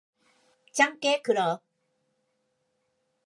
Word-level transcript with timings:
찮게 0.77 1.13
굴어! 1.23 1.61